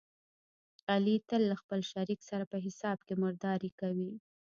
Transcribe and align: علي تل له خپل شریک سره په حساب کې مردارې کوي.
علي 0.93 1.15
تل 1.29 1.41
له 1.51 1.55
خپل 1.61 1.79
شریک 1.91 2.19
سره 2.29 2.43
په 2.51 2.57
حساب 2.65 2.97
کې 3.07 3.13
مردارې 3.23 3.71
کوي. 3.79 4.11